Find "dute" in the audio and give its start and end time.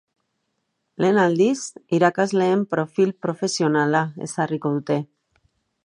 4.79-4.99